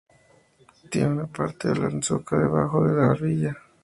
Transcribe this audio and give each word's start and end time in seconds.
Tiene 0.89 1.09
una 1.09 1.27
parte 1.27 1.69
blancuzca 1.69 2.35
debajo 2.35 2.87
de 2.87 2.95
la 2.99 3.07
barbilla. 3.09 3.55